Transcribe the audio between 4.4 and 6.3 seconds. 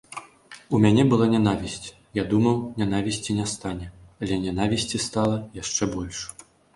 нянавісці стала яшчэ больш.